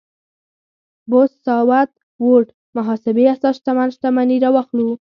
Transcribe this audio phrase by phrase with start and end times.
[1.09, 1.91] بوث ساوت
[2.23, 4.89] ووډ محاسبې اساس شتمن شتمني راواخلو.